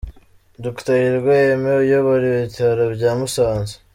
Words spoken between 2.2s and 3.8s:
ibitaro bya Musanze